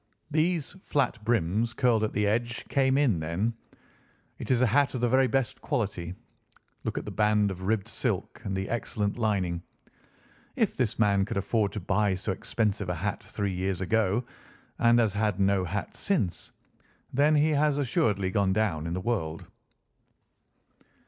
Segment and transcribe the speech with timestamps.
[0.31, 3.53] These flat brims curled at the edge came in then.
[4.39, 6.15] It is a hat of the very best quality.
[6.83, 9.61] Look at the band of ribbed silk and the excellent lining.
[10.55, 14.25] If this man could afford to buy so expensive a hat three years ago,
[14.79, 16.51] and has had no hat since,
[17.13, 19.45] then he has assuredly gone down in the world."